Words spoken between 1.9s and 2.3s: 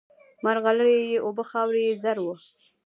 زر